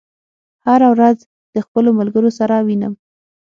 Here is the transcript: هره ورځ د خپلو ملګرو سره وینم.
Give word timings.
هره 0.65 0.87
ورځ 0.93 1.17
د 1.55 1.57
خپلو 1.65 1.89
ملګرو 1.99 2.29
سره 2.39 2.55
وینم. 2.67 2.93